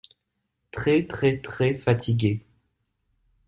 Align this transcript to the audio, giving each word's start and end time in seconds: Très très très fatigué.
Très 0.71 1.05
très 1.05 1.41
très 1.43 1.75
fatigué. 1.75 2.43